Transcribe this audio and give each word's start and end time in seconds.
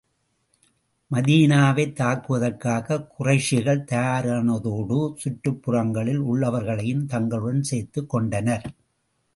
மதீனாவைத் 1.11 1.93
தாக்குவதற்காகக் 1.93 3.07
குறைஷிகள் 3.19 3.85
தயாரானதோடு, 3.91 5.13
சுற்றுப்புறங்களில் 5.23 6.17
உள்ளவர்களையும் 6.17 7.05
தங்களுடன் 7.05 7.63
சேர்த்துக் 7.63 8.09
கொண்டனர். 8.09 8.73